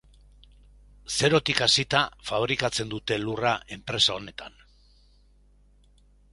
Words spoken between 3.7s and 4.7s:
enpresa honetan.